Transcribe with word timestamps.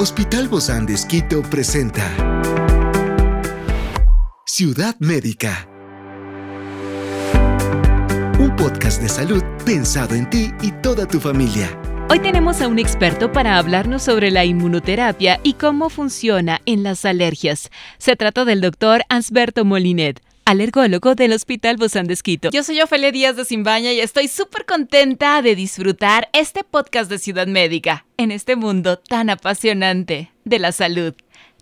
Hospital 0.00 0.46
Bozán 0.46 0.86
de 0.86 0.94
Esquito 0.94 1.42
presenta 1.42 2.04
Ciudad 4.46 4.94
Médica. 5.00 5.68
Un 8.38 8.54
podcast 8.54 9.02
de 9.02 9.08
salud 9.08 9.42
pensado 9.66 10.14
en 10.14 10.30
ti 10.30 10.52
y 10.62 10.70
toda 10.82 11.04
tu 11.08 11.18
familia. 11.18 11.76
Hoy 12.10 12.20
tenemos 12.20 12.60
a 12.60 12.68
un 12.68 12.78
experto 12.78 13.32
para 13.32 13.58
hablarnos 13.58 14.04
sobre 14.04 14.30
la 14.30 14.44
inmunoterapia 14.44 15.40
y 15.42 15.54
cómo 15.54 15.90
funciona 15.90 16.60
en 16.64 16.84
las 16.84 17.04
alergias. 17.04 17.68
Se 17.98 18.14
trata 18.14 18.44
del 18.44 18.60
doctor 18.60 19.02
Ansberto 19.08 19.64
Molinet 19.64 20.22
alergólogo 20.48 21.14
del 21.14 21.34
Hospital 21.34 21.76
Bozán 21.76 22.06
de 22.06 22.14
Esquito. 22.14 22.48
Yo 22.50 22.62
soy 22.62 22.80
Ofelia 22.80 23.12
Díaz 23.12 23.36
de 23.36 23.44
Simbaña 23.44 23.92
y 23.92 24.00
estoy 24.00 24.28
súper 24.28 24.64
contenta 24.64 25.42
de 25.42 25.54
disfrutar 25.54 26.30
este 26.32 26.64
podcast 26.64 27.10
de 27.10 27.18
Ciudad 27.18 27.46
Médica 27.46 28.06
en 28.16 28.30
este 28.30 28.56
mundo 28.56 28.98
tan 28.98 29.28
apasionante 29.28 30.32
de 30.46 30.58
la 30.58 30.72
salud. 30.72 31.12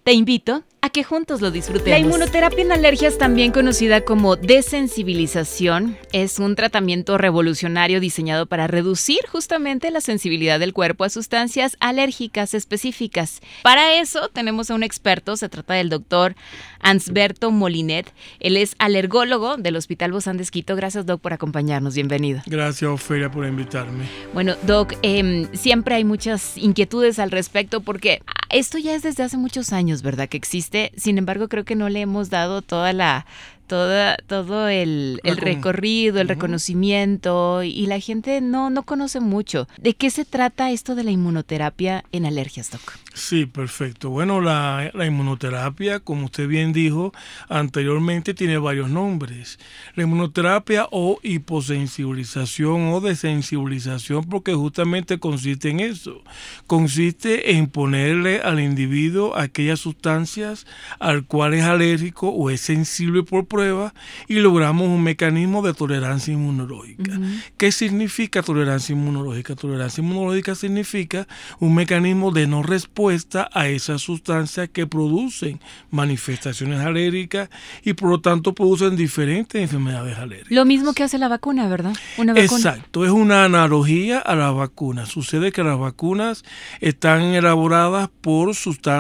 Te 0.05 0.13
invito 0.13 0.63
a 0.87 0.91
que 0.91 1.03
juntos 1.03 1.41
lo 1.41 1.51
disfrutemos. 1.51 1.91
La 1.91 1.99
inmunoterapia 1.99 2.63
en 2.63 2.71
alergias, 2.71 3.19
también 3.19 3.51
conocida 3.51 4.03
como 4.03 4.37
desensibilización, 4.37 5.99
es 6.13 6.39
un 6.39 6.55
tratamiento 6.55 7.19
revolucionario 7.19 7.99
diseñado 7.99 8.47
para 8.47 8.69
reducir 8.69 9.19
justamente 9.29 9.91
la 9.91 10.01
sensibilidad 10.01 10.61
del 10.61 10.73
cuerpo 10.73 11.03
a 11.03 11.09
sustancias 11.09 11.77
alérgicas 11.81 12.55
específicas. 12.55 13.41
Para 13.65 14.01
eso 14.01 14.29
tenemos 14.29 14.71
a 14.71 14.77
un 14.77 14.85
experto, 14.85 15.37
se 15.37 15.49
trata 15.49 15.75
del 15.75 15.89
doctor 15.89 16.37
Ansberto 16.79 17.51
Molinet. 17.51 18.13
Él 18.39 18.57
es 18.57 18.77
alergólogo 18.79 19.57
del 19.57 19.75
Hospital 19.75 20.13
Bozán 20.13 20.37
de 20.37 20.45
Esquito. 20.45 20.77
Gracias, 20.77 21.05
Doc, 21.05 21.21
por 21.21 21.33
acompañarnos. 21.33 21.97
Bienvenido. 21.97 22.43
Gracias, 22.47 22.89
Ofelia, 22.89 23.29
por 23.29 23.45
invitarme. 23.45 24.05
Bueno, 24.33 24.55
Doc, 24.63 24.95
em, 25.03 25.49
siempre 25.53 25.97
hay 25.97 26.05
muchas 26.05 26.57
inquietudes 26.57 27.19
al 27.19 27.33
respecto 27.33 27.81
porque 27.81 28.23
esto 28.51 28.79
ya 28.79 28.95
es 28.95 29.03
desde 29.03 29.25
hace 29.25 29.37
muchos 29.37 29.73
años, 29.73 30.03
¿verdad? 30.03 30.29
Que 30.29 30.37
existe. 30.37 30.76
Sin 30.97 31.19
embargo, 31.19 31.49
creo 31.49 31.65
que 31.65 31.75
no 31.75 31.89
le 31.89 32.01
hemos 32.01 32.31
dado 32.31 32.63
toda 32.63 32.93
la 32.93 33.27
toda, 33.67 34.17
todo 34.27 34.69
el, 34.69 35.21
recorrido, 35.25 36.21
el 36.21 36.29
reconocimiento 36.29 37.63
y 37.63 37.87
la 37.87 38.01
gente 38.01 38.41
no, 38.41 38.71
no 38.71 38.83
conoce 38.85 39.21
mucho. 39.21 39.69
¿De 39.79 39.95
qué 39.95 40.11
se 40.11 40.25
trata 40.25 40.71
esto 40.71 40.95
de 40.95 41.05
la 41.05 41.11
inmunoterapia 41.11 42.05
en 42.13 42.27
alergias, 42.27 42.71
Doc? 42.71 42.99
Sí, 43.15 43.47
perfecto. 43.47 44.11
Bueno, 44.11 44.41
la, 44.41 44.91
la 44.93 45.07
inmunoterapia, 45.07 46.01
como 46.01 46.27
usted 46.27 46.47
bien 46.49 46.73
dijo 46.73 47.13
anteriormente, 47.49 48.35
tiene 48.35 48.59
varios 48.59 48.91
nombres. 48.91 49.59
La 49.95 50.03
inmunoterapia 50.03 50.87
o 50.91 51.19
hiposensibilización 51.23 52.89
o 52.89 53.01
desensibilización, 53.01 54.25
porque 54.25 54.55
justamente 54.55 55.19
consiste 55.19 55.71
en 55.71 55.81
eso. 55.81 56.23
Consiste 56.67 57.57
en 57.57 57.69
ponerle 57.69 58.41
al 58.41 58.61
individuo 58.61 59.37
aquellas 59.37 59.81
sustancias 59.81 60.67
al 60.99 61.25
cual 61.25 61.55
es 61.55 61.65
alérgico 61.65 62.29
o 62.29 62.51
es 62.51 62.61
sensible 62.61 63.23
por 63.23 63.47
prueba 63.57 63.95
y 64.29 64.35
logramos 64.35 64.87
un 64.87 65.03
mecanismo 65.03 65.63
de 65.63 65.73
tolerancia 65.73 66.35
inmunológica. 66.35 67.19
¿Qué 67.57 67.73
significa 67.73 68.43
tolerancia 68.43 68.93
inmunológica? 68.93 69.55
Tolerancia 69.55 70.03
inmunológica 70.03 70.55
significa 70.55 71.27
un 71.59 71.75
mecanismo 71.75 72.33
de 72.33 72.47
no 72.47 72.63
respuesta 72.63 73.49
a 73.55 73.69
esas 73.69 74.03
sustancias 74.03 74.69
que 74.71 74.87
producen 74.87 75.59
manifestaciones 75.91 76.81
alérgicas 76.81 77.49
y 77.83 77.95
por 77.95 78.11
lo 78.11 78.21
tanto 78.21 78.55
producen 78.55 78.95
diferentes 78.95 79.63
enfermedades 79.63 80.19
alérgicas. 80.19 80.53
Lo 80.53 80.67
mismo 80.67 80.93
que 80.93 81.03
hace 81.05 81.17
la 81.17 81.29
vacuna, 81.29 81.67
¿verdad? 81.67 81.97
Exacto, 82.37 83.07
es 83.07 83.11
una 83.11 83.45
analogía 83.45 84.19
a 84.19 84.35
la 84.35 84.51
vacuna. 84.51 85.07
Sucede 85.07 85.51
que 85.51 85.65
las 85.65 85.79
vacunas 85.79 86.45
están 86.83 87.23
elaboradas 87.23 88.11
por, 88.21 88.53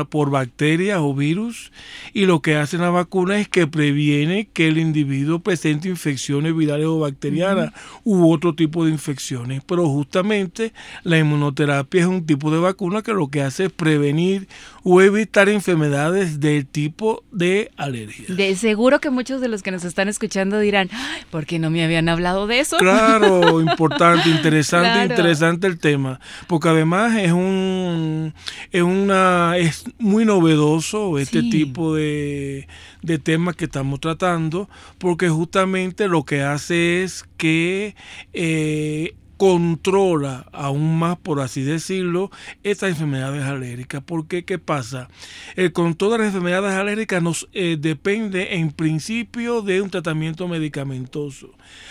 por 0.08 0.30
bacterias 0.30 0.98
o 1.02 1.14
virus 1.14 1.72
y 2.14 2.24
lo 2.24 2.40
que 2.40 2.56
hace 2.56 2.78
la 2.78 2.88
vacuna 2.88 3.38
es 3.38 3.48
que 3.48 3.66
previene 3.66 4.45
que 4.52 4.68
el 4.68 4.78
individuo 4.78 5.38
presente 5.40 5.88
infecciones 5.88 6.56
virales 6.56 6.86
o 6.86 7.00
bacterianas 7.00 7.72
u 8.04 8.30
otro 8.30 8.54
tipo 8.54 8.84
de 8.84 8.90
infecciones. 8.90 9.62
Pero 9.66 9.88
justamente 9.88 10.72
la 11.02 11.18
inmunoterapia 11.18 12.02
es 12.02 12.06
un 12.06 12.26
tipo 12.26 12.50
de 12.50 12.58
vacuna 12.58 13.02
que 13.02 13.12
lo 13.12 13.28
que 13.28 13.42
hace 13.42 13.66
es 13.66 13.72
prevenir 13.72 14.48
o 14.82 15.02
evitar 15.02 15.48
enfermedades 15.48 16.40
del 16.40 16.66
tipo 16.66 17.24
de 17.32 17.70
alergia. 17.76 18.26
De 18.28 18.54
seguro 18.56 19.00
que 19.00 19.10
muchos 19.10 19.40
de 19.40 19.48
los 19.48 19.62
que 19.62 19.70
nos 19.70 19.84
están 19.84 20.08
escuchando 20.08 20.60
dirán, 20.60 20.88
¿por 21.30 21.44
qué 21.44 21.58
no 21.58 21.70
me 21.70 21.84
habían 21.84 22.08
hablado 22.08 22.46
de 22.46 22.60
eso? 22.60 22.76
Claro, 22.76 23.60
importante, 23.76 24.28
interesante, 24.28 25.12
interesante 25.12 25.66
el 25.66 25.78
tema, 25.78 26.20
porque 26.46 26.68
además 26.68 27.16
es 27.16 27.32
un 27.32 28.32
es 28.70 28.82
una 28.82 29.56
es 29.56 29.84
muy 29.98 30.24
novedoso 30.24 31.18
este 31.18 31.42
tipo 31.42 31.94
de, 31.94 32.68
de 33.06 33.18
temas 33.18 33.56
que 33.56 33.66
estamos 33.66 34.00
tratando 34.00 34.68
porque 34.98 35.28
justamente 35.28 36.08
lo 36.08 36.24
que 36.24 36.42
hace 36.42 37.04
es 37.04 37.24
que 37.36 37.94
eh, 38.32 39.14
controla 39.36 40.46
aún 40.52 40.98
más, 40.98 41.18
por 41.18 41.40
así 41.40 41.62
decirlo, 41.62 42.30
estas 42.62 42.90
enfermedades 42.90 43.44
alérgicas. 43.44 44.02
Porque, 44.04 44.44
¿qué 44.44 44.58
pasa? 44.58 45.08
El 45.56 45.72
control 45.72 46.12
de 46.12 46.18
las 46.18 46.26
enfermedades 46.28 46.72
alérgicas 46.72 47.22
nos 47.22 47.48
eh, 47.52 47.76
depende 47.78 48.56
en 48.56 48.72
principio 48.72 49.62
de 49.62 49.82
un 49.82 49.90
tratamiento 49.90 50.48
medicamentoso. 50.48 51.50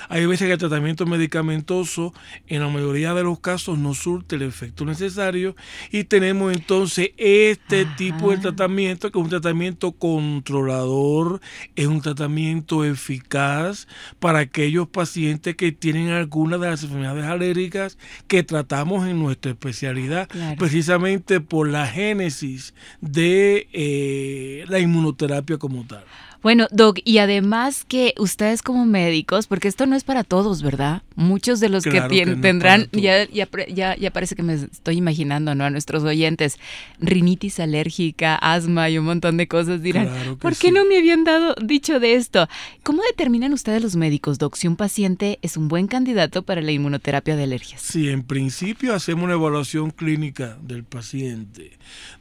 Hay 0.10 0.26
veces 0.26 0.48
que 0.48 0.54
el 0.54 0.60
tratamiento 0.60 1.06
medicamentoso, 1.06 2.14
en 2.48 2.62
la 2.62 2.70
mayoría 2.70 3.14
de 3.14 3.24
los 3.24 3.40
casos, 3.40 3.78
no 3.78 3.94
surte 3.94 4.36
el 4.36 4.42
efecto 4.42 4.86
necesario 4.86 5.56
y 5.92 6.06
tenemos 6.06 6.54
entonces 6.54 7.12
este 7.18 7.86
tipo 7.98 8.32
de 8.32 8.38
tratamiento, 8.38 9.12
que 9.12 9.20
es 9.20 9.24
un 9.24 9.30
tratamiento 9.30 9.92
controlador, 9.92 11.42
es 11.76 11.88
un 11.88 12.02
tratamiento 12.02 12.84
eficaz 12.84 13.88
para 14.20 14.40
aquellos 14.40 14.88
pacientes 14.88 15.56
que 15.56 15.72
tienen 15.72 16.10
alguna 16.10 16.58
de 16.58 16.70
las 16.70 16.84
enfermedades 16.84 17.24
alérgicas 17.26 17.35
alérgicas 17.36 17.98
que 18.28 18.44
tratamos 18.44 19.08
en 19.08 19.20
nuestra 19.20 19.52
especialidad, 19.52 20.28
precisamente 20.58 21.40
por 21.40 21.68
la 21.68 21.88
génesis 21.88 22.74
de 23.02 23.68
eh, 23.74 24.66
la 24.68 24.80
inmunoterapia 24.80 25.58
como 25.58 25.86
tal. 25.86 26.04
Bueno, 26.46 26.68
Doc, 26.70 27.00
y 27.04 27.18
además 27.18 27.86
que 27.86 28.14
ustedes 28.20 28.62
como 28.62 28.86
médicos, 28.86 29.48
porque 29.48 29.68
esto 29.68 29.88
no 29.88 29.96
es 29.96 30.04
para 30.04 30.24
todos, 30.24 30.62
¿verdad? 30.62 31.02
Muchos 31.16 31.60
de 31.60 31.70
los 31.70 31.84
que, 31.84 32.00
tendrán, 32.40 32.88
ya, 32.92 33.28
ya, 33.28 33.96
ya, 33.96 34.12
parece 34.12 34.36
que 34.36 34.44
me 34.44 34.54
estoy 34.54 34.98
imaginando, 34.98 35.56
¿no? 35.56 35.64
A 35.64 35.72
nuestros 35.72 36.04
oyentes, 36.04 36.60
rinitis 37.00 37.60
alérgica, 37.60 38.36
asma 38.36 38.92
y 38.92 39.00
un 39.00 39.06
montón 39.06 39.38
de 39.38 39.48
cosas 39.48 39.82
dirán, 39.82 40.08
¿por 40.40 40.56
qué 40.56 40.72
no 40.72 40.86
me 40.86 41.00
habían 41.00 41.24
dado 41.24 41.56
dicho 41.64 42.00
de 42.00 42.14
esto? 42.14 42.48
¿Cómo 42.84 43.02
determinan 43.10 43.52
ustedes 43.52 43.82
los 43.82 43.96
médicos, 43.96 44.38
Doc, 44.38 44.56
si 44.56 44.68
un 44.68 44.76
paciente 44.76 45.40
es 45.42 45.58
un 45.58 45.68
buen 45.68 45.88
candidato 45.88 46.44
para 46.44 46.62
la 46.62 46.72
inmunoterapia 46.72 47.36
de 47.36 47.42
alergias? 47.42 47.82
Sí, 47.82 48.10
en 48.10 48.22
principio 48.22 48.94
hacemos 48.94 49.24
una 49.24 49.34
evaluación 49.34 49.90
clínica 49.90 50.60
del 50.62 50.84
paciente, 50.84 51.72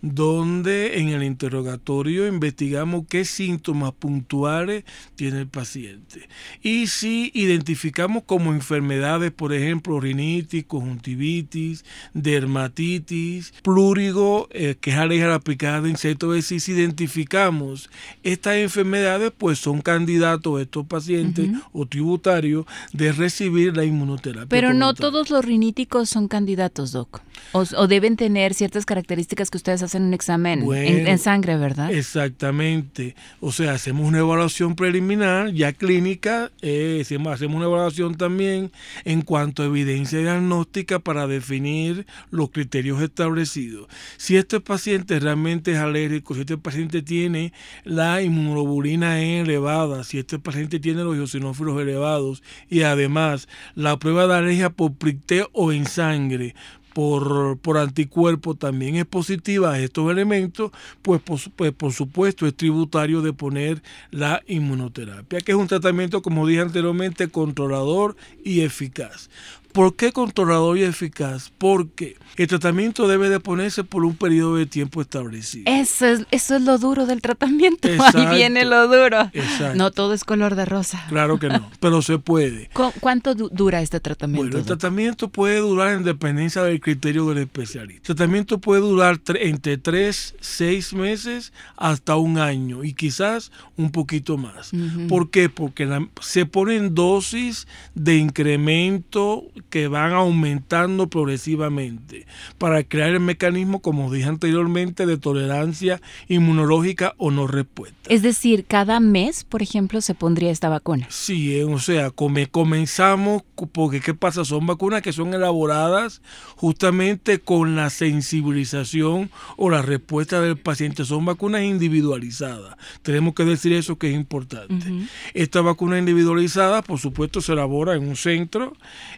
donde 0.00 0.98
en 0.98 1.10
el 1.10 1.24
interrogatorio 1.24 2.26
investigamos 2.26 3.04
qué 3.06 3.26
síntomas 3.26 3.92
puntuales 3.92 4.13
tiene 4.22 5.40
el 5.40 5.48
paciente. 5.48 6.28
Y 6.62 6.86
si 6.86 7.30
identificamos 7.34 8.24
como 8.24 8.52
enfermedades, 8.52 9.32
por 9.32 9.52
ejemplo, 9.52 10.00
rinitis, 10.00 10.64
conjuntivitis, 10.64 11.84
dermatitis, 12.12 13.52
plúrigo, 13.62 14.48
eh, 14.52 14.76
que 14.80 14.90
es 14.90 14.96
alergia 14.96 15.26
a 15.26 15.30
la 15.30 15.40
picada 15.40 15.80
de 15.80 15.90
insectos, 15.90 16.44
si 16.44 16.56
identificamos 16.72 17.90
estas 18.22 18.56
enfermedades, 18.56 19.32
pues 19.36 19.58
son 19.58 19.80
candidatos 19.80 20.60
estos 20.60 20.86
pacientes 20.86 21.50
o 21.72 21.86
tributarios 21.86 22.66
de 22.92 23.12
recibir 23.12 23.76
la 23.76 23.84
inmunoterapia. 23.84 24.48
Pero 24.48 24.74
no 24.74 24.94
todos 24.94 25.30
los 25.30 25.44
riníticos 25.44 26.08
son 26.08 26.28
candidatos, 26.28 26.92
Doc. 26.92 27.22
O, 27.52 27.86
deben 27.86 28.16
tener 28.16 28.52
ciertas 28.54 28.84
características 28.84 29.50
que 29.50 29.56
ustedes 29.56 29.82
hacen 29.82 30.02
un 30.02 30.14
examen 30.14 30.62
en, 30.72 31.06
en, 31.06 31.18
sangre, 31.18 31.56
¿verdad? 31.56 31.92
Exactamente. 31.92 33.14
O 33.40 33.52
sea, 33.52 33.72
hacemos 33.72 34.06
una 34.06 34.18
evaluación 34.18 34.74
preliminar, 34.74 35.52
ya 35.52 35.72
clínica, 35.72 36.50
eh, 36.62 37.00
hacemos 37.00 37.40
una 37.42 37.66
evaluación 37.66 38.16
también 38.16 38.72
en 39.04 39.22
cuanto 39.22 39.62
a 39.62 39.66
evidencia 39.66 40.18
diagnóstica 40.18 40.98
para 40.98 41.26
definir 41.26 42.06
los 42.30 42.50
criterios 42.50 43.00
establecidos. 43.00 43.88
Si 44.16 44.36
este 44.36 44.60
paciente 44.60 45.20
realmente 45.20 45.72
es 45.72 45.78
alérgico, 45.78 46.34
si 46.34 46.40
este 46.40 46.58
paciente 46.58 47.02
tiene 47.02 47.52
la 47.84 48.22
inmunoglobulina 48.22 49.20
E 49.20 49.40
elevada, 49.40 50.04
si 50.04 50.18
este 50.18 50.38
paciente 50.38 50.80
tiene 50.80 51.04
los 51.04 51.16
eosinófilos 51.16 51.80
elevados 51.80 52.42
y 52.68 52.82
además 52.82 53.48
la 53.74 53.98
prueba 53.98 54.26
de 54.26 54.34
alergia 54.34 54.70
por 54.70 54.94
PRICTE 54.94 55.46
o 55.52 55.72
en 55.72 55.86
sangre 55.86 56.54
por, 56.94 57.58
por 57.58 57.76
anticuerpo 57.76 58.54
también 58.54 58.96
es 58.96 59.04
positiva 59.04 59.72
a 59.72 59.80
estos 59.80 60.10
elementos, 60.10 60.70
pues, 61.02 61.20
pues 61.56 61.72
por 61.72 61.92
supuesto 61.92 62.46
es 62.46 62.56
tributario 62.56 63.20
de 63.20 63.32
poner 63.32 63.82
la 64.10 64.42
inmunoterapia, 64.46 65.40
que 65.40 65.52
es 65.52 65.58
un 65.58 65.66
tratamiento, 65.66 66.22
como 66.22 66.46
dije 66.46 66.62
anteriormente, 66.62 67.28
controlador 67.28 68.16
y 68.42 68.60
eficaz. 68.60 69.28
¿Por 69.74 69.96
qué 69.96 70.12
controlador 70.12 70.78
y 70.78 70.84
eficaz? 70.84 71.50
Porque 71.58 72.16
el 72.36 72.46
tratamiento 72.46 73.08
debe 73.08 73.28
de 73.28 73.40
ponerse 73.40 73.82
por 73.82 74.04
un 74.04 74.14
periodo 74.14 74.54
de 74.54 74.66
tiempo 74.66 75.02
establecido. 75.02 75.64
Eso 75.66 76.06
es, 76.06 76.26
eso 76.30 76.54
es 76.54 76.62
lo 76.62 76.78
duro 76.78 77.06
del 77.06 77.20
tratamiento. 77.20 77.88
Ahí 78.14 78.36
viene 78.36 78.64
lo 78.64 78.86
duro. 78.86 79.30
Exacto. 79.32 79.76
No 79.76 79.90
todo 79.90 80.14
es 80.14 80.22
color 80.22 80.54
de 80.54 80.64
rosa. 80.64 81.04
Claro 81.08 81.40
que 81.40 81.48
no, 81.48 81.68
pero 81.80 82.02
se 82.02 82.18
puede. 82.18 82.70
¿Cuánto 83.00 83.34
dura 83.34 83.82
este 83.82 83.98
tratamiento? 83.98 84.44
Bueno, 84.44 84.58
el 84.58 84.64
tratamiento 84.64 85.26
puede 85.26 85.58
durar 85.58 85.94
en 85.94 86.04
dependencia 86.04 86.62
del 86.62 86.78
criterio 86.80 87.26
del 87.26 87.38
especialista. 87.38 88.12
El 88.12 88.16
tratamiento 88.16 88.58
puede 88.58 88.80
durar 88.80 89.18
entre 89.40 89.76
3, 89.76 90.36
6 90.38 90.94
meses 90.94 91.52
hasta 91.76 92.14
un 92.14 92.38
año 92.38 92.84
y 92.84 92.92
quizás 92.92 93.50
un 93.76 93.90
poquito 93.90 94.36
más. 94.36 94.70
¿Por 95.08 95.30
qué? 95.30 95.48
Porque 95.48 95.88
se 96.20 96.46
ponen 96.46 96.94
dosis 96.94 97.66
de 97.96 98.18
incremento 98.18 99.42
que 99.70 99.88
van 99.88 100.12
aumentando 100.12 101.08
progresivamente 101.08 102.26
para 102.58 102.84
crear 102.84 103.10
el 103.10 103.20
mecanismo, 103.20 103.80
como 103.80 104.12
dije 104.12 104.28
anteriormente, 104.28 105.06
de 105.06 105.18
tolerancia 105.18 106.00
inmunológica 106.28 107.14
o 107.18 107.30
no 107.30 107.46
respuesta. 107.46 107.96
Es 108.08 108.22
decir, 108.22 108.64
cada 108.66 109.00
mes, 109.00 109.44
por 109.44 109.62
ejemplo, 109.62 110.00
se 110.00 110.14
pondría 110.14 110.50
esta 110.50 110.68
vacuna. 110.68 111.06
Sí, 111.10 111.56
eh, 111.56 111.64
o 111.64 111.78
sea, 111.78 112.10
comenzamos, 112.10 113.42
porque 113.72 114.00
¿qué 114.00 114.14
pasa? 114.14 114.44
Son 114.44 114.66
vacunas 114.66 115.02
que 115.02 115.12
son 115.12 115.34
elaboradas 115.34 116.22
justamente 116.56 117.40
con 117.40 117.76
la 117.76 117.90
sensibilización 117.90 119.30
o 119.56 119.70
la 119.70 119.82
respuesta 119.82 120.40
del 120.40 120.56
paciente. 120.56 121.04
Son 121.04 121.24
vacunas 121.24 121.62
individualizadas. 121.62 122.76
Tenemos 123.02 123.34
que 123.34 123.44
decir 123.44 123.72
eso 123.72 123.98
que 123.98 124.10
es 124.10 124.14
importante. 124.14 124.92
Esta 125.34 125.60
vacuna 125.60 125.98
individualizada, 125.98 126.82
por 126.82 126.98
supuesto, 126.98 127.40
se 127.40 127.52
elabora 127.52 127.94
en 127.94 128.06
un 128.06 128.16
centro 128.16 128.74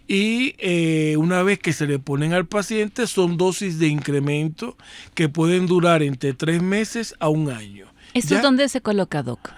y 0.07 0.36
eh, 0.59 1.17
una 1.17 1.43
vez 1.43 1.59
que 1.59 1.73
se 1.73 1.87
le 1.87 1.99
ponen 1.99 2.33
al 2.33 2.47
paciente 2.47 3.07
son 3.07 3.37
dosis 3.37 3.79
de 3.79 3.89
incremento 3.89 4.77
que 5.15 5.29
pueden 5.29 5.67
durar 5.67 6.03
entre 6.03 6.35
tres 6.35 6.63
meses 6.63 7.15
a 7.21 7.29
un 7.29 7.51
año. 7.51 7.87
¿Esto 8.15 8.37
es 8.37 8.43
donde 8.43 8.69
se 8.69 8.81
coloca, 8.81 9.23
Doc? 9.23 9.51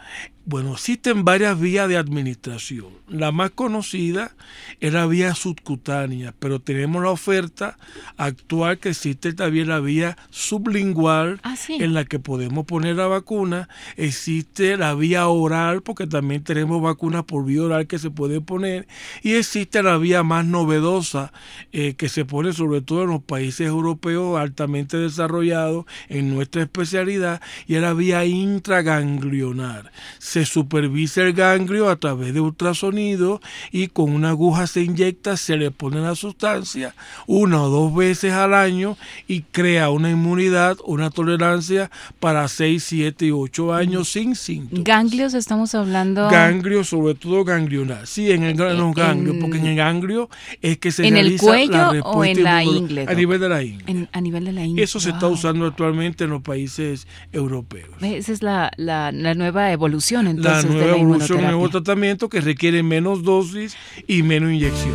Bueno, 0.51 0.73
existen 0.73 1.27
varias 1.27 1.61
vías 1.61 1.91
de 1.91 1.99
administración. 1.99 2.87
La 3.07 3.33
más 3.33 3.51
conocida 3.51 4.35
es 4.81 4.95
la 4.95 5.05
vía 5.05 5.35
subcutánea, 5.35 6.35
pero 6.39 6.59
tenemos 6.59 7.03
la 7.03 7.11
oferta 7.11 7.77
actual 8.17 8.79
que 8.79 8.89
existe 8.89 9.35
también 9.35 9.69
la 9.69 9.81
vía 9.81 10.17
sublingual 10.31 11.39
ah, 11.43 11.55
en 11.69 11.93
la 11.93 12.07
que 12.07 12.19
podemos 12.19 12.65
poner 12.65 12.97
la 12.97 13.09
vacuna. 13.09 13.69
Existe 13.99 14.79
la 14.79 14.95
vía 14.95 15.29
oral, 15.29 15.83
porque 15.83 16.07
también 16.07 16.43
tenemos 16.45 16.81
vacunas 16.81 17.25
por 17.25 17.45
vía 17.45 17.65
oral 17.65 17.87
que 17.87 17.99
se 17.99 18.11
puede 18.11 18.41
poner. 18.41 18.89
Y 19.23 19.35
existe 19.35 19.83
la 19.83 19.99
vía 19.99 20.23
más 20.23 20.47
novedosa 20.47 21.31
eh, 21.73 21.93
que 21.93 22.09
se 22.09 22.25
pone 22.25 22.55
sobre 22.55 22.81
todo 22.81 23.03
en 23.03 23.11
los 23.11 23.23
países 23.23 23.67
europeos 23.67 24.41
altamente 24.41 24.97
desarrollados 24.97 25.85
en 26.09 26.35
nuestra 26.35 26.63
especialidad 26.63 27.43
y 27.67 27.75
es 27.75 27.83
la 27.83 27.93
vía 27.93 28.25
intraganglionar 28.25 29.93
se 30.38 30.38
supervisa 30.45 31.23
el 31.23 31.33
ganglio 31.33 31.89
a 31.89 31.97
través 31.97 32.35
de 32.35 32.41
ultrasonido 32.41 33.41
y 33.73 33.89
con 33.89 34.13
una 34.13 34.31
aguja 34.31 34.67
se 34.67 34.83
inyecta, 34.83 35.37
se 35.37 35.57
le 35.57 35.71
pone 35.71 36.01
la 36.01 36.15
sustancia 36.15 36.95
una 37.27 37.63
o 37.63 37.69
dos 37.69 37.95
veces 37.95 38.33
al 38.33 38.55
año 38.55 38.97
y 39.27 39.43
crea 39.43 39.91
una 39.91 40.11
inmunidad, 40.11 40.77
una 40.85 41.11
tolerancia 41.11 41.91
para 42.21 42.47
6, 42.49 42.83
7 42.83 43.27
y 43.27 43.31
8 43.31 43.75
años 43.75 44.09
sin 44.09 44.35
síntomas. 44.35 44.85
¿Ganglios 44.85 45.35
estamos 45.35 45.75
hablando? 45.75 46.29
Ganglio, 46.29 46.85
sobre 46.85 47.15
todo 47.15 47.45
ganglionar. 47.45 48.07
Sí, 48.07 48.31
en 48.31 48.45
el 48.45 48.57
ganglio, 48.57 49.39
porque 49.41 49.59
en 49.59 49.67
el 49.67 49.77
ganglio 49.77 50.29
es 50.63 50.79
que 50.79 50.91
se 50.91 51.07
¿En 51.07 51.17
el 51.17 51.39
cuello 51.39 51.91
o 52.05 52.25
en 52.25 52.43
la 52.43 52.65
ingle? 52.65 53.07
A 53.09 53.15
nivel 53.15 53.41
de 53.41 53.49
la 53.49 53.63
ingle. 53.63 54.09
a 54.13 54.21
nivel 54.21 54.45
de 54.45 54.53
la 54.53 54.65
ingle. 54.65 54.83
Eso 54.83 55.01
se 55.01 55.11
está 55.11 55.27
usando 55.27 55.67
actualmente 55.67 56.25
en 56.25 56.31
los 56.31 56.43
países 56.43 57.07
europeos. 57.33 57.91
Esa 58.01 58.33
es 58.33 58.43
la, 58.43 58.71
la 58.77 59.13
nueva 59.35 59.73
evolución 59.73 60.28
la 60.37 60.63
nueva 60.63 60.97
evolución, 60.97 61.43
nuevo 61.43 61.69
tratamiento 61.69 62.29
que 62.29 62.41
requiere 62.41 62.83
menos 62.83 63.23
dosis 63.23 63.77
y 64.07 64.23
menos 64.23 64.53
inyección. 64.53 64.95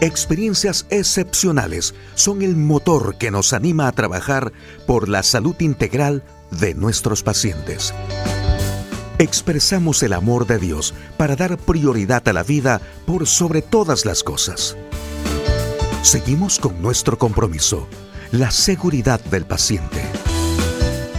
Experiencias 0.00 0.86
excepcionales 0.90 1.94
son 2.14 2.42
el 2.42 2.54
motor 2.56 3.16
que 3.18 3.32
nos 3.32 3.52
anima 3.52 3.88
a 3.88 3.92
trabajar 3.92 4.52
por 4.86 5.08
la 5.08 5.24
salud 5.24 5.56
integral 5.58 6.22
de 6.52 6.74
nuestros 6.74 7.22
pacientes. 7.22 7.92
Expresamos 9.18 10.04
el 10.04 10.12
amor 10.12 10.46
de 10.46 10.58
Dios 10.58 10.94
para 11.16 11.34
dar 11.34 11.58
prioridad 11.58 12.26
a 12.28 12.32
la 12.32 12.44
vida 12.44 12.80
por 13.06 13.26
sobre 13.26 13.62
todas 13.62 14.04
las 14.04 14.22
cosas. 14.22 14.76
Seguimos 16.02 16.60
con 16.60 16.80
nuestro 16.80 17.18
compromiso, 17.18 17.88
la 18.30 18.52
seguridad 18.52 19.20
del 19.24 19.46
paciente. 19.46 20.00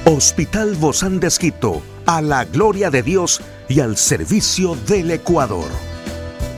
Hospital 0.05 0.75
Bozán 0.75 1.19
de 1.19 1.27
Esquito, 1.27 1.83
a 2.09 2.23
la 2.23 2.43
gloria 2.43 2.89
de 2.89 3.03
Dios 3.03 3.39
y 3.67 3.81
al 3.81 3.95
servicio 3.95 4.73
del 4.87 5.11
Ecuador. 5.11 5.69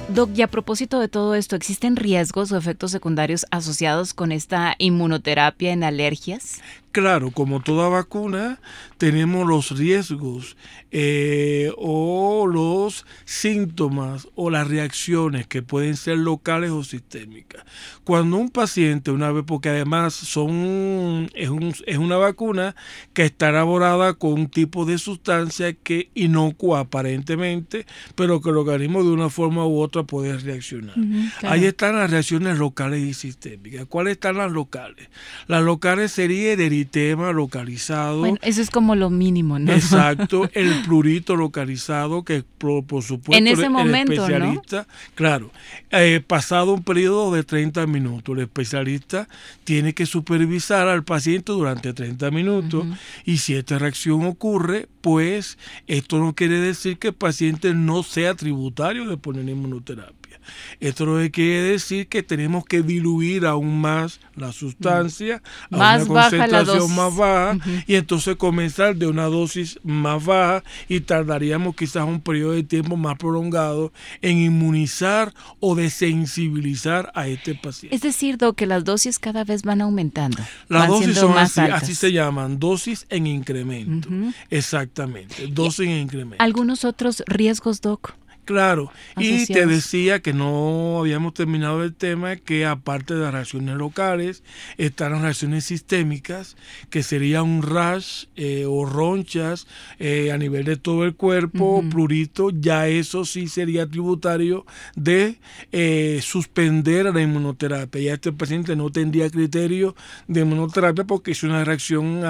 Doc, 0.07 0.29
y 0.33 0.43
a 0.43 0.47
propósito 0.47 0.97
de 1.01 1.09
todo 1.09 1.35
esto, 1.35 1.57
¿existen 1.57 1.97
riesgos 1.97 2.53
o 2.53 2.57
efectos 2.57 2.91
secundarios 2.91 3.45
asociados 3.51 4.13
con 4.13 4.31
esta 4.31 4.75
inmunoterapia 4.77 5.73
en 5.73 5.83
alergias? 5.83 6.61
Claro, 6.91 7.31
como 7.31 7.61
toda 7.61 7.87
vacuna, 7.87 8.59
tenemos 8.97 9.47
los 9.47 9.77
riesgos 9.77 10.57
eh, 10.91 11.71
o 11.77 12.45
los 12.47 13.05
síntomas 13.23 14.27
o 14.35 14.49
las 14.49 14.67
reacciones 14.67 15.47
que 15.47 15.61
pueden 15.61 15.95
ser 15.95 16.17
locales 16.17 16.71
o 16.71 16.83
sistémicas. 16.83 17.63
Cuando 18.03 18.35
un 18.35 18.49
paciente, 18.49 19.11
una 19.11 19.31
vez, 19.31 19.45
porque 19.47 19.69
además 19.69 20.13
son 20.13 21.29
es, 21.33 21.49
es 21.87 21.97
una 21.97 22.17
vacuna 22.17 22.75
que 23.13 23.23
está 23.23 23.49
elaborada 23.49 24.13
con 24.15 24.33
un 24.33 24.49
tipo 24.49 24.85
de 24.85 24.97
sustancia 24.97 25.73
que 25.73 26.09
inocua 26.13 26.81
aparentemente, 26.81 27.85
pero 28.15 28.41
que 28.41 28.49
el 28.49 28.57
organismo 28.57 29.03
de 29.03 29.11
una 29.11 29.29
forma 29.29 29.65
u 29.65 29.79
otra 29.79 30.03
puede 30.03 30.37
reaccionar. 30.37 30.95
Ahí 31.43 31.65
están 31.65 31.95
las 31.95 32.11
reacciones 32.11 32.57
locales 32.57 33.01
y 33.01 33.13
sistémicas. 33.13 33.85
¿Cuáles 33.85 34.13
están 34.13 34.37
las 34.37 34.51
locales? 34.51 35.09
Las 35.47 35.63
locales 35.63 36.11
serían 36.11 36.59
tema 36.85 37.31
localizado. 37.31 38.19
Bueno, 38.19 38.37
eso 38.41 38.61
es 38.61 38.69
como 38.69 38.95
lo 38.95 39.09
mínimo, 39.09 39.59
¿no? 39.59 39.71
Exacto, 39.71 40.49
el 40.53 40.83
plurito 40.83 41.35
localizado 41.35 42.23
que 42.23 42.43
por, 42.57 42.83
supuesto 43.03 43.37
en 43.37 43.47
ese 43.47 43.69
momento, 43.69 44.13
especialista, 44.13 44.87
claro, 45.15 45.51
eh, 45.91 46.21
pasado 46.25 46.73
un 46.73 46.83
periodo 46.83 47.33
de 47.33 47.43
30 47.43 47.87
minutos, 47.87 48.35
el 48.35 48.43
especialista 48.43 49.27
tiene 49.63 49.93
que 49.93 50.05
supervisar 50.05 50.87
al 50.87 51.03
paciente 51.03 51.51
durante 51.51 51.93
30 51.93 52.31
minutos 52.31 52.85
y 53.25 53.37
si 53.37 53.55
esta 53.55 53.79
reacción 53.79 54.25
ocurre, 54.25 54.87
pues 55.01 55.57
esto 55.87 56.19
no 56.19 56.33
quiere 56.33 56.59
decir 56.59 56.97
que 56.97 57.09
el 57.09 57.13
paciente 57.13 57.73
no 57.73 58.03
sea 58.03 58.35
tributario 58.35 59.05
de 59.07 59.17
poner 59.17 59.47
inmunoterapia. 59.47 60.21
Esto 60.79 61.05
no 61.05 61.31
quiere 61.31 61.61
decir 61.61 62.07
que 62.07 62.23
tenemos 62.23 62.65
que 62.65 62.81
diluir 62.81 63.45
aún 63.45 63.79
más 63.79 64.19
la 64.41 64.51
sustancia 64.51 65.41
a 65.69 65.77
más 65.77 66.07
una 66.07 66.29
concentración 66.29 66.95
más 66.95 67.15
baja 67.15 67.57
y 67.87 67.95
entonces 67.95 68.35
comenzar 68.35 68.95
de 68.95 69.07
una 69.07 69.25
dosis 69.25 69.79
más 69.83 70.25
baja 70.25 70.63
y 70.89 70.99
tardaríamos 70.99 71.75
quizás 71.75 72.05
un 72.05 72.19
periodo 72.19 72.51
de 72.51 72.63
tiempo 72.63 72.97
más 72.97 73.17
prolongado 73.17 73.93
en 74.21 74.37
inmunizar 74.37 75.33
o 75.59 75.75
desensibilizar 75.75 77.11
a 77.15 77.27
este 77.27 77.55
paciente. 77.55 77.95
Es 77.95 78.01
decir, 78.01 78.37
que 78.55 78.65
las 78.65 78.83
dosis 78.83 79.19
cada 79.19 79.43
vez 79.43 79.61
van 79.61 79.81
aumentando. 79.81 80.37
Las 80.67 80.87
dosis 80.87 81.17
son 81.17 81.37
así, 81.37 81.61
así, 81.61 81.93
se 81.93 82.11
llaman, 82.11 82.59
dosis 82.59 83.05
en 83.09 83.27
incremento. 83.27 84.09
Exactamente, 84.49 85.47
dosis 85.47 85.87
en 85.87 85.97
incremento. 85.97 86.43
¿Algunos 86.43 86.83
otros 86.83 87.23
riesgos, 87.27 87.81
Doc? 87.81 88.15
Claro, 88.45 88.91
y 89.17 89.45
te 89.45 89.67
decía 89.67 90.19
que 90.21 90.33
no 90.33 90.99
habíamos 90.99 91.35
terminado 91.35 91.83
el 91.83 91.93
tema, 91.93 92.37
que 92.37 92.65
aparte 92.65 93.13
de 93.13 93.21
las 93.21 93.33
reacciones 93.33 93.75
locales, 93.75 94.43
están 94.77 95.11
las 95.11 95.21
reacciones 95.21 95.65
sistémicas, 95.65 96.57
que 96.89 97.03
sería 97.03 97.43
un 97.43 97.61
rash 97.61 98.25
eh, 98.35 98.65
o 98.67 98.83
ronchas 98.85 99.67
eh, 99.99 100.31
a 100.31 100.37
nivel 100.37 100.65
de 100.65 100.75
todo 100.75 101.05
el 101.05 101.15
cuerpo, 101.15 101.83
plurito, 101.89 102.49
ya 102.49 102.87
eso 102.87 103.25
sí 103.25 103.47
sería 103.47 103.85
tributario 103.85 104.65
de 104.95 105.37
eh, 105.71 106.19
suspender 106.23 107.13
la 107.13 107.21
inmunoterapia. 107.21 108.01
Ya 108.01 108.13
este 108.15 108.31
paciente 108.31 108.75
no 108.75 108.89
tendría 108.89 109.29
criterio 109.29 109.95
de 110.27 110.41
inmunoterapia 110.41 111.03
porque 111.03 111.31
es 111.31 111.43
una 111.43 111.63
reacción 111.63 112.21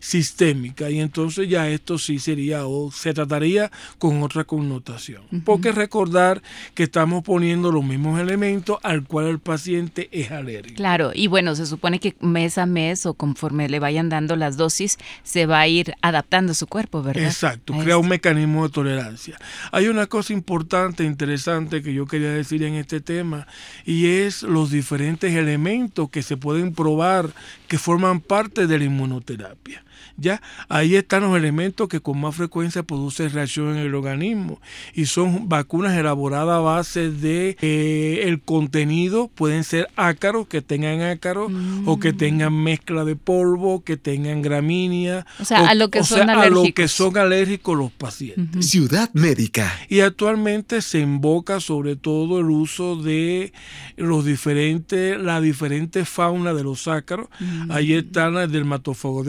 sistémica. 0.00 0.90
Y 0.90 1.00
entonces 1.00 1.48
ya 1.48 1.68
esto 1.68 1.98
sí 1.98 2.18
sería 2.18 2.66
o 2.66 2.90
se 2.90 3.12
trataría 3.12 3.70
con 3.98 4.22
otra 4.22 4.44
condición 4.44 4.63
connotación. 4.64 5.22
Porque 5.44 5.72
recordar 5.72 6.42
que 6.74 6.84
estamos 6.84 7.22
poniendo 7.22 7.70
los 7.70 7.84
mismos 7.84 8.20
elementos 8.20 8.78
al 8.82 9.04
cual 9.04 9.26
el 9.26 9.38
paciente 9.38 10.08
es 10.12 10.30
alérgico. 10.30 10.76
Claro, 10.76 11.12
y 11.14 11.26
bueno, 11.26 11.54
se 11.54 11.66
supone 11.66 12.00
que 12.00 12.16
mes 12.20 12.58
a 12.58 12.66
mes 12.66 13.06
o 13.06 13.14
conforme 13.14 13.68
le 13.68 13.78
vayan 13.78 14.08
dando 14.08 14.36
las 14.36 14.56
dosis, 14.56 14.98
se 15.22 15.46
va 15.46 15.60
a 15.60 15.68
ir 15.68 15.94
adaptando 16.02 16.54
su 16.54 16.66
cuerpo, 16.66 17.02
¿verdad? 17.02 17.24
Exacto, 17.24 17.74
crea 17.78 17.98
un 17.98 18.08
mecanismo 18.08 18.66
de 18.66 18.72
tolerancia. 18.72 19.38
Hay 19.70 19.88
una 19.88 20.06
cosa 20.06 20.32
importante, 20.32 21.04
interesante 21.04 21.82
que 21.82 21.92
yo 21.92 22.06
quería 22.06 22.30
decir 22.30 22.62
en 22.62 22.74
este 22.74 23.00
tema, 23.00 23.46
y 23.84 24.06
es 24.06 24.42
los 24.42 24.70
diferentes 24.70 25.34
elementos 25.34 26.10
que 26.10 26.22
se 26.22 26.36
pueden 26.36 26.74
probar 26.74 27.30
que 27.68 27.78
forman 27.78 28.20
parte 28.20 28.66
de 28.66 28.78
la 28.78 28.84
inmunoterapia. 28.84 29.83
Ya 30.16 30.40
ahí 30.68 30.96
están 30.96 31.22
los 31.22 31.36
elementos 31.36 31.88
que 31.88 32.00
con 32.00 32.20
más 32.20 32.36
frecuencia 32.36 32.82
producen 32.82 33.30
reacción 33.30 33.76
en 33.76 33.78
el 33.78 33.94
organismo 33.94 34.60
y 34.94 35.06
son 35.06 35.48
vacunas 35.48 35.96
elaboradas 35.96 36.56
a 36.56 36.60
base 36.60 37.10
de 37.10 37.56
eh, 37.60 38.20
el 38.24 38.40
contenido, 38.40 39.30
pueden 39.34 39.64
ser 39.64 39.88
ácaros 39.96 40.46
que 40.46 40.62
tengan 40.62 41.02
ácaros 41.02 41.50
o 41.86 41.98
que 41.98 42.12
mm. 42.12 42.16
tengan 42.16 42.54
mezcla 42.54 43.04
de 43.04 43.16
polvo, 43.16 43.82
que 43.82 43.96
tengan 43.96 44.42
gramínea, 44.42 45.26
o 45.40 45.44
sea, 45.44 45.68
a 45.68 45.74
lo 45.74 45.90
que 45.90 46.04
son 46.04 46.30
alérgicos. 46.30 46.46
a 46.46 46.68
lo 46.68 46.74
que 46.74 46.88
son 46.88 47.18
alérgicos 47.18 47.78
los 47.78 47.92
pacientes. 47.92 48.68
Ciudad 48.68 49.10
médica. 49.12 49.72
Y 49.88 50.00
actualmente 50.00 50.82
se 50.82 51.00
invoca 51.00 51.60
sobre 51.60 51.96
todo 51.96 52.40
el 52.40 52.50
uso 52.50 52.96
de 52.96 53.52
los 53.96 54.24
diferentes, 54.24 55.20
la 55.20 55.40
diferente 55.40 56.04
fauna 56.04 56.54
de 56.54 56.62
los 56.62 56.88
ácaros. 56.88 57.28
Ahí 57.70 57.92
están 57.92 58.36
el 58.36 58.50
dermatófago 58.50 59.24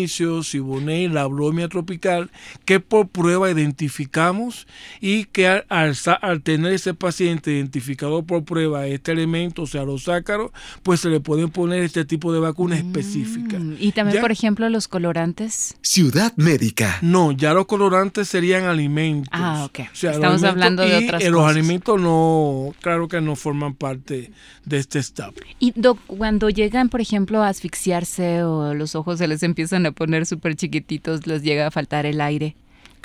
de 0.00 0.06
teronicio 0.06 0.40
y 0.86 1.08
la 1.08 1.26
bromia 1.26 1.68
tropical, 1.68 2.30
que 2.64 2.80
por 2.80 3.08
prueba 3.08 3.50
identificamos 3.50 4.66
y 5.00 5.24
que 5.24 5.48
al, 5.48 6.42
tener 6.42 6.72
ese 6.72 6.94
paciente 6.94 7.52
identificado 7.52 8.22
por 8.22 8.44
prueba 8.44 8.86
este 8.86 9.12
elemento, 9.12 9.62
o 9.62 9.66
sea, 9.66 9.84
los 9.84 10.08
ácaros, 10.08 10.50
pues 10.82 11.00
se 11.00 11.08
le 11.08 11.20
pueden 11.20 11.50
poner 11.50 11.82
este 11.82 12.04
tipo 12.04 12.32
de 12.32 12.40
vacuna 12.40 12.76
mm, 12.76 12.78
específica. 12.78 13.58
Y 13.78 13.92
también, 13.92 14.20
por 14.20 14.32
ejemplo, 14.32 14.68
los 14.68 14.88
colorantes. 14.88 15.76
Ciudad 15.80 16.32
médica. 16.36 16.98
No, 17.02 17.32
ya 17.32 17.54
los 17.54 17.66
colorantes 17.66 18.28
serían 18.28 18.64
alimentos. 18.64 19.28
Ah, 19.32 19.64
ok. 19.66 19.80
Estamos 19.94 20.42
hablando 20.44 20.82
de 20.82 20.96
otras 20.96 21.20
cosas. 21.20 21.32
Los 21.32 21.48
alimentos 21.48 22.00
no, 22.00 22.74
claro 22.80 23.08
que 23.08 23.20
no 23.20 23.36
forman 23.36 23.74
parte 23.74 24.30
de 24.64 24.78
este 24.78 25.02
step. 25.02 25.34
Y 25.58 25.72
cuando 26.06 26.50
llegan, 26.50 26.88
por 26.88 27.00
ejemplo, 27.00 27.42
a 27.42 27.48
asfixiarse 27.48 28.42
o 28.42 28.74
los 28.74 28.94
ojos 28.94 29.18
se 29.18 29.28
les 29.28 29.42
empiezan 29.42 29.85
a 29.86 29.92
poner 29.92 30.26
súper 30.26 30.56
chiquititos 30.56 31.26
les 31.26 31.42
llega 31.42 31.66
a 31.66 31.70
faltar 31.70 32.06
el 32.06 32.20
aire. 32.20 32.56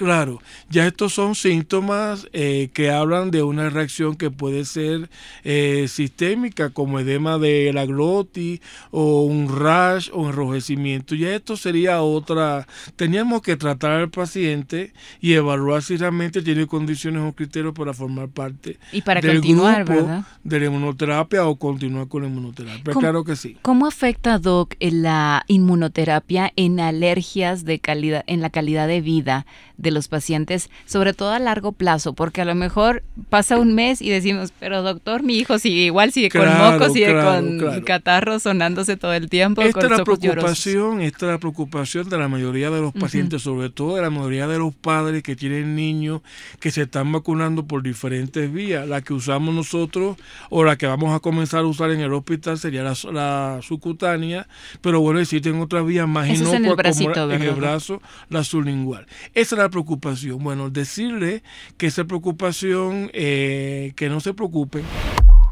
Claro, 0.01 0.41
ya 0.67 0.87
estos 0.87 1.13
son 1.13 1.35
síntomas 1.35 2.27
eh, 2.33 2.71
que 2.73 2.89
hablan 2.89 3.29
de 3.29 3.43
una 3.43 3.69
reacción 3.69 4.15
que 4.15 4.31
puede 4.31 4.65
ser 4.65 5.11
eh, 5.43 5.85
sistémica, 5.87 6.71
como 6.71 6.99
edema 6.99 7.37
de 7.37 7.71
la 7.71 7.85
glotis 7.85 8.61
o 8.89 9.21
un 9.21 9.55
rash 9.55 10.09
o 10.11 10.27
enrojecimiento. 10.27 11.13
Ya 11.13 11.35
esto 11.35 11.55
sería 11.55 12.01
otra. 12.01 12.65
Teníamos 12.95 13.43
que 13.43 13.55
tratar 13.57 13.91
al 13.91 14.09
paciente 14.09 14.91
y 15.19 15.33
evaluar 15.33 15.83
si 15.83 15.97
realmente 15.97 16.41
tiene 16.41 16.65
condiciones 16.65 17.21
o 17.21 17.33
criterios 17.33 17.75
para 17.75 17.93
formar 17.93 18.27
parte 18.29 18.79
y 18.91 19.03
para 19.03 19.21
del 19.21 19.35
continuar, 19.35 19.85
grupo 19.85 20.25
de 20.43 20.59
la 20.59 20.65
inmunoterapia 20.65 21.45
o 21.45 21.57
continuar 21.57 22.07
con 22.07 22.23
la 22.23 22.27
inmunoterapia. 22.27 22.91
Claro 22.95 23.23
que 23.23 23.35
sí. 23.35 23.55
¿Cómo 23.61 23.85
afecta, 23.85 24.39
Doc, 24.39 24.73
la 24.79 25.43
inmunoterapia 25.45 26.51
en 26.55 26.79
alergias 26.79 27.65
de 27.65 27.77
calidad, 27.77 28.23
en 28.25 28.41
la 28.41 28.49
calidad 28.49 28.87
de 28.87 29.01
vida 29.01 29.45
de 29.77 29.90
los 29.91 30.07
pacientes, 30.07 30.69
sobre 30.85 31.13
todo 31.13 31.31
a 31.31 31.39
largo 31.39 31.71
plazo, 31.71 32.13
porque 32.13 32.41
a 32.41 32.45
lo 32.45 32.55
mejor 32.55 33.03
pasa 33.29 33.57
un 33.57 33.73
mes 33.73 34.01
y 34.01 34.09
decimos, 34.09 34.53
pero 34.59 34.81
doctor, 34.81 35.23
mi 35.23 35.37
hijo 35.37 35.59
sigue 35.59 35.81
igual, 35.81 36.11
sigue 36.11 36.29
con 36.29 36.47
mocos, 36.57 36.93
sigue 36.93 37.13
con 37.13 37.81
catarros 37.81 38.43
sonándose 38.43 38.97
todo 38.97 39.13
el 39.13 39.29
tiempo. 39.29 39.61
Esta 39.61 39.81
es 39.81 39.89
la 39.89 40.03
preocupación, 40.03 41.01
esta 41.01 41.25
es 41.25 41.31
la 41.31 41.37
preocupación 41.37 42.09
de 42.09 42.17
la 42.17 42.27
mayoría 42.27 42.69
de 42.69 42.81
los 42.81 42.93
pacientes, 42.93 43.41
sobre 43.41 43.69
todo 43.69 43.95
de 43.95 44.01
la 44.01 44.09
mayoría 44.09 44.47
de 44.47 44.57
los 44.57 44.73
padres 44.73 45.23
que 45.23 45.35
tienen 45.35 45.75
niños 45.75 46.21
que 46.59 46.71
se 46.71 46.83
están 46.83 47.11
vacunando 47.11 47.65
por 47.65 47.83
diferentes 47.83 48.51
vías. 48.51 48.87
La 48.87 49.01
que 49.01 49.13
usamos 49.13 49.53
nosotros 49.53 50.17
o 50.49 50.63
la 50.63 50.77
que 50.77 50.87
vamos 50.87 51.15
a 51.15 51.19
comenzar 51.19 51.61
a 51.61 51.65
usar 51.65 51.91
en 51.91 52.01
el 52.01 52.13
hospital 52.13 52.57
sería 52.57 52.83
la, 52.83 53.59
subcutánea, 53.61 54.47
pero 54.81 54.99
bueno, 55.01 55.19
existen 55.19 55.59
otras 55.59 55.85
vías 55.85 56.07
más 56.07 56.27
inocuas 56.27 56.55
en 56.55 56.65
el 56.65 57.13
como 57.13 57.31
en 57.31 57.41
el 57.41 57.55
brazo, 57.55 58.01
la 58.29 58.43
sublingual. 58.43 59.05
Esa 59.33 59.55
es 59.55 59.59
la 59.59 59.69
preocupación? 59.71 60.43
Bueno, 60.43 60.69
decirle 60.69 61.41
que 61.77 61.87
esa 61.87 62.03
preocupación, 62.05 63.09
eh, 63.13 63.93
que 63.95 64.09
no 64.09 64.19
se 64.19 64.35
preocupen, 64.35 64.83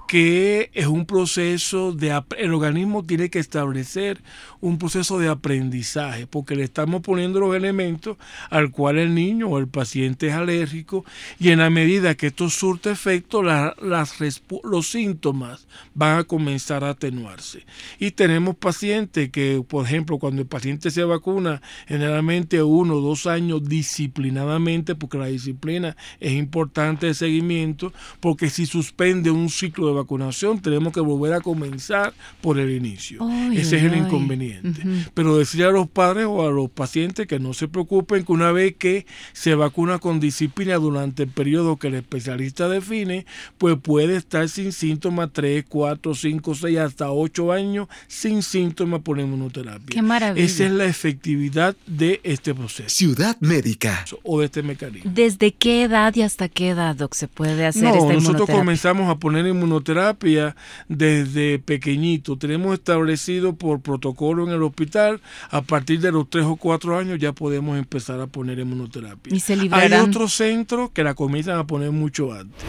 que 0.09 0.71
es 0.73 0.87
un 0.87 1.05
proceso 1.05 1.91
de 1.91 2.19
el 2.39 2.55
organismo 2.55 3.05
tiene 3.05 3.29
que 3.29 3.37
establecer 3.37 4.19
un 4.59 4.79
proceso 4.79 5.19
de 5.19 5.29
aprendizaje 5.29 6.25
porque 6.25 6.55
le 6.55 6.63
estamos 6.63 7.01
poniendo 7.01 7.39
los 7.39 7.55
elementos 7.55 8.17
al 8.49 8.71
cual 8.71 8.97
el 8.97 9.13
niño 9.13 9.49
o 9.49 9.59
el 9.59 9.67
paciente 9.67 10.29
es 10.29 10.33
alérgico 10.33 11.05
y 11.39 11.49
en 11.49 11.59
la 11.59 11.69
medida 11.69 12.15
que 12.15 12.25
esto 12.25 12.49
surte 12.49 12.89
efecto 12.89 13.43
las, 13.43 13.77
los 14.63 14.89
síntomas 14.89 15.67
van 15.93 16.17
a 16.17 16.23
comenzar 16.23 16.83
a 16.83 16.89
atenuarse. 16.89 17.67
Y 17.99 18.09
tenemos 18.09 18.55
pacientes 18.55 19.29
que 19.29 19.63
por 19.65 19.85
ejemplo 19.85 20.17
cuando 20.17 20.41
el 20.41 20.47
paciente 20.47 20.89
se 20.89 21.03
vacuna 21.03 21.61
generalmente 21.87 22.63
uno 22.63 22.95
o 22.95 23.01
dos 23.01 23.27
años 23.27 23.63
disciplinadamente 23.63 24.95
porque 24.95 25.19
la 25.19 25.27
disciplina 25.27 25.95
es 26.19 26.31
importante 26.31 27.05
de 27.05 27.13
seguimiento 27.13 27.93
porque 28.19 28.49
si 28.49 28.65
suspende 28.65 29.29
un 29.29 29.49
ciclo 29.49 29.93
de 29.93 29.98
vacunación, 30.01 30.61
tenemos 30.61 30.93
que 30.93 30.99
volver 30.99 31.33
a 31.33 31.41
comenzar 31.41 32.13
por 32.41 32.59
el 32.59 32.71
inicio. 32.71 33.27
Ese 33.51 33.77
es 33.77 33.83
el 33.83 33.97
inconveniente. 33.97 34.81
Pero 35.13 35.37
decir 35.37 35.63
a 35.65 35.71
los 35.71 35.87
padres 35.87 36.25
o 36.27 36.47
a 36.47 36.51
los 36.51 36.69
pacientes 36.69 37.27
que 37.27 37.39
no 37.39 37.53
se 37.53 37.67
preocupen 37.67 38.25
que 38.25 38.31
una 38.31 38.51
vez 38.51 38.75
que 38.77 39.05
se 39.33 39.55
vacuna 39.55 39.99
con 39.99 40.19
disciplina 40.19 40.75
durante 40.75 41.23
el 41.23 41.29
periodo 41.29 41.77
que 41.77 41.87
el 41.87 41.95
especialista 41.95 42.67
define, 42.69 43.25
pues 43.57 43.77
puede 43.81 44.15
estar 44.15 44.47
sin 44.49 44.71
síntomas 44.71 45.29
3, 45.33 45.65
4, 45.67 46.15
5, 46.15 46.55
6, 46.55 46.77
hasta 46.77 47.11
8 47.11 47.51
años 47.51 47.87
sin 48.07 48.41
síntomas 48.43 49.01
por 49.01 49.19
inmunoterapia. 49.19 49.95
Qué 49.95 50.01
maravilla. 50.01 50.45
Esa 50.45 50.65
es 50.65 50.71
la 50.71 50.85
efectividad 50.85 51.75
de 51.85 52.19
este 52.23 52.53
proceso. 52.53 52.89
Ciudad 52.89 53.37
médica. 53.39 54.05
O 54.23 54.39
de 54.39 54.45
este 54.45 54.63
mecanismo. 54.63 55.11
¿Desde 55.13 55.53
qué 55.53 55.83
edad 55.83 56.15
y 56.15 56.21
hasta 56.21 56.49
qué 56.49 56.69
edad, 56.69 56.95
Doc, 56.95 57.13
se 57.13 57.27
puede 57.27 57.65
hacer 57.65 57.83
no, 57.83 57.95
esta 57.95 58.13
nosotros 58.13 58.49
comenzamos 58.49 59.09
a 59.09 59.15
poner 59.15 59.45
inmunoterapia 59.45 59.88
desde 60.87 61.59
pequeñito. 61.59 62.37
Tenemos 62.37 62.73
establecido 62.73 63.55
por 63.55 63.81
protocolo 63.81 64.45
en 64.45 64.53
el 64.53 64.63
hospital, 64.63 65.21
a 65.49 65.61
partir 65.61 65.99
de 65.99 66.11
los 66.11 66.29
tres 66.29 66.45
o 66.45 66.55
cuatro 66.55 66.97
años 66.97 67.19
ya 67.19 67.33
podemos 67.33 67.77
empezar 67.77 68.19
a 68.19 68.27
poner 68.27 68.59
inmunoterapia. 68.59 69.35
¿Y 69.35 69.39
se 69.39 69.53
Hay 69.71 69.93
otros 69.93 70.33
centros 70.33 70.91
que 70.91 71.03
la 71.03 71.13
comienzan 71.13 71.57
a 71.57 71.65
poner 71.65 71.91
mucho 71.91 72.33
antes 72.33 72.65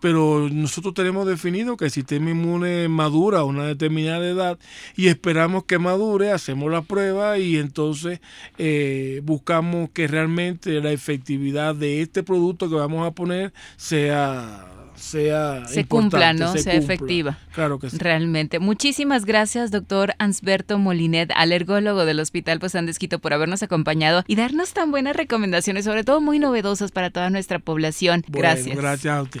pero 0.00 0.48
nosotros 0.50 0.94
tenemos 0.94 1.26
definido 1.26 1.76
que 1.76 1.86
el 1.86 1.90
sistema 1.90 2.30
inmune 2.30 2.88
madura 2.88 3.40
a 3.40 3.44
una 3.44 3.66
determinada 3.66 4.26
edad 4.26 4.58
y 4.96 5.08
esperamos 5.08 5.64
que 5.64 5.78
madure, 5.78 6.32
hacemos 6.32 6.70
la 6.70 6.82
prueba 6.82 7.38
y 7.38 7.56
entonces 7.56 8.20
eh, 8.58 9.20
buscamos 9.24 9.90
que 9.90 10.06
realmente 10.06 10.80
la 10.80 10.92
efectividad 10.92 11.74
de 11.74 12.02
este 12.02 12.22
producto 12.22 12.68
que 12.68 12.76
vamos 12.76 13.06
a 13.06 13.12
poner 13.12 13.52
sea 13.76 14.66
sea 15.00 15.66
se 15.66 15.86
cumpla, 15.86 16.32
¿no? 16.32 16.56
sea 16.56 16.74
efectiva. 16.74 17.38
Claro 17.54 17.78
que 17.78 17.90
sí. 17.90 17.98
Realmente. 17.98 18.58
Muchísimas 18.58 19.24
gracias, 19.24 19.70
doctor 19.70 20.14
Ansberto 20.18 20.78
Molinet, 20.78 21.30
alergólogo 21.34 22.04
del 22.04 22.20
Hospital 22.20 22.60
Posan 22.60 22.86
de 22.86 23.18
por 23.18 23.32
habernos 23.32 23.62
acompañado 23.62 24.24
y 24.26 24.36
darnos 24.36 24.72
tan 24.74 24.90
buenas 24.90 25.16
recomendaciones, 25.16 25.86
sobre 25.86 26.04
todo 26.04 26.20
muy 26.20 26.38
novedosas 26.38 26.92
para 26.92 27.10
toda 27.10 27.30
nuestra 27.30 27.58
población. 27.58 28.22
gracias. 28.28 28.76
Gracias 28.76 29.14
a 29.14 29.22
usted. 29.22 29.40